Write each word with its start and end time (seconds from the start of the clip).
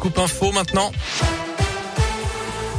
Scoop 0.00 0.16
Info 0.16 0.50
maintenant. 0.52 0.92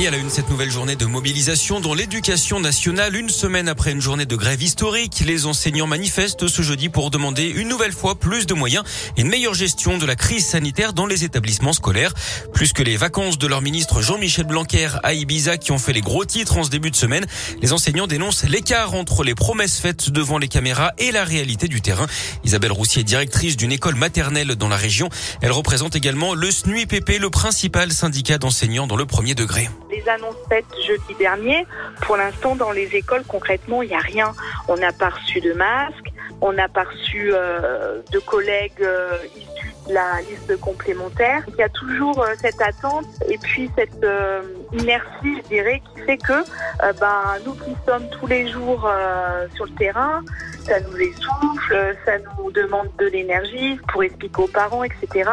Et 0.01 0.07
à 0.07 0.09
la 0.09 0.17
une, 0.17 0.31
cette 0.31 0.49
nouvelle 0.49 0.71
journée 0.71 0.95
de 0.95 1.05
mobilisation 1.05 1.79
dans 1.79 1.93
l'éducation 1.93 2.59
nationale, 2.59 3.15
une 3.15 3.29
semaine 3.29 3.69
après 3.69 3.91
une 3.91 4.01
journée 4.01 4.25
de 4.25 4.35
grève 4.35 4.63
historique, 4.63 5.21
les 5.27 5.45
enseignants 5.45 5.85
manifestent 5.85 6.47
ce 6.47 6.63
jeudi 6.63 6.89
pour 6.89 7.11
demander 7.11 7.43
une 7.43 7.67
nouvelle 7.67 7.91
fois 7.91 8.15
plus 8.15 8.47
de 8.47 8.55
moyens 8.55 8.83
et 9.15 9.21
une 9.21 9.27
meilleure 9.27 9.53
gestion 9.53 9.99
de 9.99 10.05
la 10.07 10.15
crise 10.15 10.43
sanitaire 10.43 10.93
dans 10.93 11.05
les 11.05 11.23
établissements 11.23 11.73
scolaires. 11.73 12.15
Plus 12.51 12.73
que 12.73 12.81
les 12.81 12.97
vacances 12.97 13.37
de 13.37 13.45
leur 13.45 13.61
ministre 13.61 14.01
Jean-Michel 14.01 14.47
Blanquer 14.47 14.89
à 15.03 15.13
Ibiza 15.13 15.57
qui 15.57 15.71
ont 15.71 15.77
fait 15.77 15.93
les 15.93 16.01
gros 16.01 16.25
titres 16.25 16.57
en 16.57 16.63
ce 16.63 16.71
début 16.71 16.89
de 16.89 16.95
semaine, 16.95 17.27
les 17.61 17.71
enseignants 17.71 18.07
dénoncent 18.07 18.45
l'écart 18.45 18.95
entre 18.95 19.23
les 19.23 19.35
promesses 19.35 19.77
faites 19.77 20.09
devant 20.09 20.39
les 20.39 20.47
caméras 20.47 20.93
et 20.97 21.11
la 21.11 21.25
réalité 21.25 21.67
du 21.67 21.79
terrain. 21.79 22.07
Isabelle 22.43 22.71
Roussier, 22.71 23.03
directrice 23.03 23.55
d'une 23.55 23.71
école 23.71 23.93
maternelle 23.93 24.55
dans 24.55 24.67
la 24.67 24.77
région, 24.77 25.09
elle 25.41 25.51
représente 25.51 25.95
également 25.95 26.33
le 26.33 26.49
SNUIPP, 26.49 27.19
le 27.19 27.29
principal 27.29 27.91
syndicat 27.91 28.39
d'enseignants 28.39 28.87
dans 28.87 28.95
le 28.95 29.05
premier 29.05 29.35
degré 29.35 29.69
les 29.91 30.07
annonces 30.09 30.35
faites 30.49 30.65
jeudi 30.85 31.15
dernier, 31.19 31.65
pour 32.01 32.17
l'instant, 32.17 32.55
dans 32.55 32.71
les 32.71 32.95
écoles, 32.95 33.23
concrètement, 33.27 33.81
il 33.81 33.89
n'y 33.89 33.95
a 33.95 33.99
rien. 33.99 34.33
On 34.67 34.77
n'a 34.77 34.91
pas 34.91 35.09
reçu 35.09 35.41
de 35.41 35.53
masques, 35.53 36.11
on 36.41 36.53
n'a 36.53 36.67
pas 36.67 36.83
reçu 36.83 37.31
euh, 37.33 38.01
de 38.11 38.19
collègues 38.19 38.81
euh, 38.81 39.17
issus 39.35 39.73
de 39.87 39.93
la 39.93 40.21
liste 40.21 40.59
complémentaire. 40.59 41.43
Il 41.49 41.55
y 41.55 41.63
a 41.63 41.69
toujours 41.69 42.19
euh, 42.21 42.33
cette 42.39 42.61
attente 42.61 43.05
et 43.29 43.37
puis 43.37 43.69
cette 43.75 44.05
inertie, 44.73 45.41
je 45.43 45.47
dirais, 45.47 45.81
qui 45.93 46.01
fait 46.01 46.17
que 46.17 46.43
ben, 46.99 47.37
nous 47.45 47.53
qui 47.53 47.75
sommes 47.85 48.09
tous 48.09 48.27
les 48.27 48.47
jours 48.47 48.89
sur 49.53 49.65
le 49.65 49.71
terrain, 49.71 50.23
ça 50.65 50.79
nous 50.79 50.97
essouffle, 50.97 51.97
ça 52.05 52.13
nous 52.37 52.51
demande 52.51 52.87
de 52.99 53.05
l'énergie 53.07 53.77
pour 53.91 54.03
expliquer 54.03 54.41
aux 54.41 54.47
parents, 54.47 54.83
etc. 54.83 55.29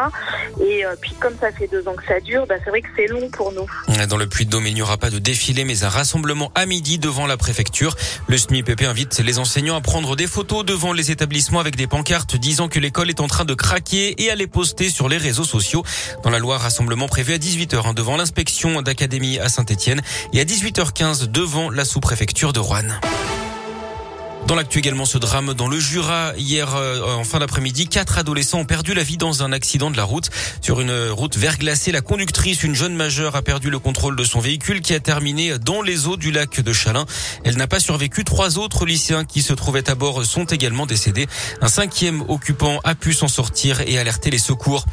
Et 0.60 0.84
euh, 0.84 0.94
puis 1.00 1.12
comme 1.20 1.34
ça 1.40 1.52
fait 1.52 1.66
deux 1.66 1.86
ans 1.88 1.94
que 1.94 2.04
ça 2.06 2.20
dure, 2.20 2.46
bah, 2.46 2.56
c'est 2.64 2.70
vrai 2.70 2.82
que 2.82 2.88
c'est 2.96 3.06
long 3.06 3.28
pour 3.30 3.52
nous. 3.52 3.66
Dans 4.08 4.16
le 4.16 4.26
Puy-de-Dôme, 4.26 4.66
il 4.66 4.74
n'y 4.74 4.82
aura 4.82 4.96
pas 4.96 5.10
de 5.10 5.18
défilé, 5.18 5.64
mais 5.64 5.84
un 5.84 5.88
rassemblement 5.88 6.50
à 6.54 6.66
midi 6.66 6.98
devant 6.98 7.26
la 7.26 7.36
préfecture. 7.36 7.96
Le 8.26 8.38
SNUIPP 8.38 8.82
invite 8.82 9.18
les 9.18 9.38
enseignants 9.38 9.76
à 9.76 9.80
prendre 9.80 10.16
des 10.16 10.26
photos 10.26 10.64
devant 10.64 10.92
les 10.92 11.10
établissements 11.10 11.60
avec 11.60 11.76
des 11.76 11.86
pancartes 11.86 12.36
disant 12.36 12.68
que 12.68 12.78
l'école 12.78 13.10
est 13.10 13.20
en 13.20 13.26
train 13.26 13.44
de 13.44 13.54
craquer 13.54 14.22
et 14.22 14.30
à 14.30 14.34
les 14.34 14.46
poster 14.46 14.88
sur 14.88 15.08
les 15.08 15.18
réseaux 15.18 15.44
sociaux. 15.44 15.82
Dans 16.22 16.30
la 16.30 16.38
Loire, 16.38 16.60
rassemblement 16.60 17.08
prévu 17.08 17.32
à 17.34 17.38
18h 17.38 17.88
hein, 17.88 17.94
devant 17.94 18.16
l'inspection 18.16 18.82
d'académie 18.82 19.38
à 19.38 19.48
Saint-Etienne 19.48 20.02
et 20.32 20.40
à 20.40 20.44
18h15 20.44 21.26
devant 21.30 21.70
la 21.70 21.84
sous-préfecture 21.84 22.52
de 22.52 22.60
Rouen. 22.60 22.88
Dans 24.48 24.54
l'actu 24.54 24.78
également, 24.78 25.04
ce 25.04 25.18
drame 25.18 25.52
dans 25.52 25.68
le 25.68 25.78
Jura. 25.78 26.32
Hier, 26.38 26.74
euh, 26.74 27.02
en 27.02 27.24
fin 27.24 27.38
d'après-midi, 27.38 27.86
quatre 27.86 28.16
adolescents 28.16 28.60
ont 28.60 28.64
perdu 28.64 28.94
la 28.94 29.02
vie 29.02 29.18
dans 29.18 29.42
un 29.42 29.52
accident 29.52 29.90
de 29.90 29.98
la 29.98 30.04
route. 30.04 30.30
Sur 30.62 30.80
une 30.80 31.10
route 31.10 31.36
verglacée, 31.36 31.92
la 31.92 32.00
conductrice, 32.00 32.62
une 32.62 32.74
jeune 32.74 32.94
majeure, 32.94 33.36
a 33.36 33.42
perdu 33.42 33.68
le 33.68 33.78
contrôle 33.78 34.16
de 34.16 34.24
son 34.24 34.40
véhicule 34.40 34.80
qui 34.80 34.94
a 34.94 35.00
terminé 35.00 35.58
dans 35.58 35.82
les 35.82 36.06
eaux 36.06 36.16
du 36.16 36.32
lac 36.32 36.62
de 36.62 36.72
Chalin. 36.72 37.04
Elle 37.44 37.58
n'a 37.58 37.66
pas 37.66 37.78
survécu. 37.78 38.24
Trois 38.24 38.56
autres 38.56 38.86
lycéens 38.86 39.26
qui 39.26 39.42
se 39.42 39.52
trouvaient 39.52 39.90
à 39.90 39.94
bord 39.94 40.24
sont 40.24 40.46
également 40.46 40.86
décédés. 40.86 41.26
Un 41.60 41.68
cinquième 41.68 42.22
occupant 42.22 42.80
a 42.84 42.94
pu 42.94 43.12
s'en 43.12 43.28
sortir 43.28 43.82
et 43.82 43.98
alerter 43.98 44.30
les 44.30 44.38
secours. 44.38 44.86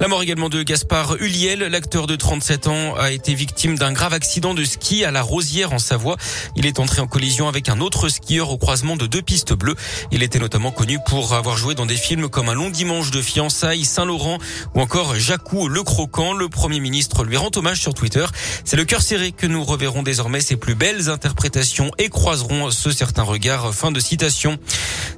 La 0.00 0.08
mort 0.08 0.22
également 0.22 0.50
de 0.50 0.62
Gaspard 0.62 1.16
Huliel, 1.18 1.60
l'acteur 1.60 2.06
de 2.08 2.14
37 2.14 2.66
ans, 2.66 2.94
a 2.96 3.10
été 3.10 3.32
victime 3.32 3.78
d'un 3.78 3.94
grave 3.94 4.12
accident 4.12 4.52
de 4.52 4.64
ski 4.64 5.06
à 5.06 5.10
la 5.10 5.22
Rosière 5.22 5.72
en 5.72 5.78
Savoie. 5.78 6.18
Il 6.56 6.66
est 6.66 6.78
entré 6.78 7.00
en 7.00 7.06
collision 7.06 7.48
avec 7.48 7.70
un 7.70 7.80
autre 7.80 8.10
skieur 8.10 8.50
au 8.50 8.58
croisement 8.58 8.97
de 8.98 9.06
deux 9.06 9.22
pistes 9.22 9.54
bleues. 9.54 9.76
Il 10.12 10.22
était 10.22 10.38
notamment 10.38 10.70
connu 10.70 10.98
pour 11.06 11.32
avoir 11.32 11.56
joué 11.56 11.74
dans 11.74 11.86
des 11.86 11.96
films 11.96 12.28
comme 12.28 12.48
Un 12.48 12.54
long 12.54 12.68
dimanche 12.68 13.10
de 13.10 13.22
fiançailles, 13.22 13.84
Saint-Laurent 13.84 14.38
ou 14.74 14.80
encore 14.80 15.14
Jacou 15.14 15.68
le 15.68 15.82
Croquant. 15.82 16.34
Le 16.34 16.48
Premier 16.48 16.80
ministre 16.80 17.24
lui 17.24 17.36
rend 17.36 17.50
hommage 17.56 17.80
sur 17.80 17.94
Twitter. 17.94 18.26
C'est 18.64 18.76
le 18.76 18.84
cœur 18.84 19.00
serré 19.00 19.32
que 19.32 19.46
nous 19.46 19.64
reverrons 19.64 20.02
désormais 20.02 20.40
ses 20.40 20.56
plus 20.56 20.74
belles 20.74 21.08
interprétations 21.08 21.90
et 21.98 22.08
croiserons 22.08 22.70
ce 22.70 22.90
certain 22.90 23.22
regard. 23.22 23.72
Fin 23.72 23.92
de 23.92 24.00
citation. 24.00 24.58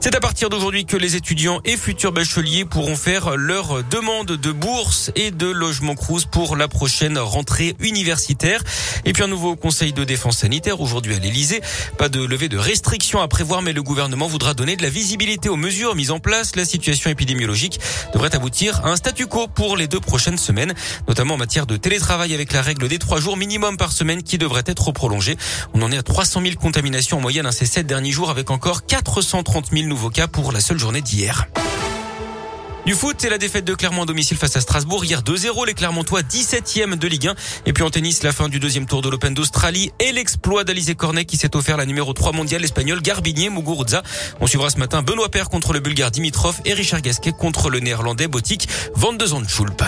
C'est 0.01 0.15
à 0.15 0.21
partir 0.21 0.49
d'aujourd'hui 0.49 0.85
que 0.85 0.97
les 0.97 1.17
étudiants 1.17 1.61
et 1.65 1.77
futurs 1.77 2.13
bacheliers 2.13 2.65
pourront 2.65 2.97
faire 2.97 3.37
leur 3.37 3.83
demande 3.85 4.29
de 4.29 4.53
bourse 4.53 5.11
et 5.17 5.31
de 5.31 5.47
logement 5.47 5.95
Crous 5.95 6.25
pour 6.25 6.57
la 6.57 6.69
prochaine 6.69 7.19
rentrée 7.19 7.75
universitaire. 7.81 8.63
Et 9.05 9.13
puis 9.13 9.23
un 9.23 9.29
nouveau 9.29 9.57
conseil 9.57 9.93
de 9.93 10.05
défense 10.05 10.39
sanitaire 10.39 10.81
aujourd'hui 10.81 11.15
à 11.15 11.19
l'Elysée. 11.19 11.61
Pas 11.99 12.09
de 12.09 12.25
levée 12.25 12.49
de 12.49 12.59
restrictions 12.59 13.21
à 13.21 13.29
prévoir, 13.29 13.63
mais 13.63 13.70
le 13.73 13.83
gouvernement 13.83 14.27
voudra 14.27 14.55
donner 14.55 14.77
de 14.77 14.83
la 14.83 14.89
visibilité 14.89 15.49
aux 15.49 15.57
mesures 15.57 15.95
mises 15.95 16.11
en 16.11 16.19
place. 16.19 16.57
La 16.57 16.65
situation 16.65 17.11
épidémiologique 17.11 17.81
devrait 18.13 18.35
aboutir 18.35 18.85
à 18.85 18.91
un 18.91 18.97
statu 18.97 19.27
quo 19.27 19.47
pour 19.47 19.77
les 19.77 19.87
deux 19.87 20.01
prochaines 20.01 20.39
semaines, 20.39 20.75
notamment 21.09 21.35
en 21.35 21.39
matière 21.39 21.67
de 21.67 21.77
télétravail 21.77 22.35
avec 22.35 22.53
la 22.53 22.63
règle 22.63 22.89
des 22.89 22.99
trois 22.99 23.21
jours 23.21 23.37
minimum 23.37 23.77
par 23.77 23.93
semaine 23.93 24.23
qui 24.23 24.39
devrait 24.39 24.65
être 24.67 24.93
prolongée. 24.93 25.37
On 25.75 25.83
en 25.83 25.93
est 25.93 25.99
à 25.99 26.03
300 26.03 26.43
000 26.43 26.55
contaminations 26.55 27.19
en 27.19 27.21
moyenne 27.21 27.47
ces 27.53 27.67
sept 27.67 27.87
derniers 27.87 28.13
jours 28.13 28.31
avec 28.31 28.51
encore 28.51 28.87
430 28.87 29.71
000 29.73 29.87
nouveaux 29.87 30.11
cas 30.11 30.29
pour 30.29 30.53
la 30.53 30.61
seule 30.61 30.79
journée 30.79 31.03
d'hier. 31.03 31.47
Du 32.87 32.95
foot, 32.95 33.17
c'est 33.19 33.29
la 33.29 33.39
défaite 33.39 33.65
de 33.65 33.75
Clermont 33.75 34.03
à 34.03 34.07
domicile 34.07 34.37
face 34.37 34.57
à 34.57 34.61
Strasbourg. 34.61 35.05
Hier 35.05 35.23
2-0, 35.23 35.67
les 35.67 35.75
Clermontois 35.75 36.23
17e 36.23 36.97
de 36.97 37.09
Ligue 37.09 37.29
1. 37.29 37.35
Et 37.67 37.73
puis 37.73 37.85
en 37.85 37.91
tennis, 37.91 38.23
la 38.23 38.33
fin 38.33 38.49
du 38.49 38.59
deuxième 38.59 38.87
tour 38.87 39.03
de 39.03 39.09
l'Open 39.09 39.35
d'Australie 39.35 39.93
et 40.01 40.13
l'exploit 40.13 40.65
d'Alizé 40.65 40.95
Cornet 40.95 41.25
qui 41.25 41.37
s'est 41.37 41.55
offert 41.55 41.77
la 41.77 41.87
numéro 41.87 42.13
3 42.13 42.33
mondiale 42.33 42.65
espagnol 42.65 43.03
Garbinier 43.03 43.51
Muguruza. 43.51 44.03
On 44.41 44.47
suivra 44.47 44.71
ce 44.71 44.79
matin 44.79 45.03
Benoît 45.03 45.29
Père 45.29 45.51
contre 45.51 45.73
le 45.73 45.81
Bulgare 45.81 46.11
Dimitrov 46.11 46.61
et 46.65 46.73
Richard 46.73 47.03
Gasquet 47.03 47.33
contre 47.33 47.71
le 47.71 47.81
Néerlandais 47.81 48.29
Botik 48.29 48.69
Van 48.95 49.13
de 49.13 49.27
Zandschulp. 49.27 49.83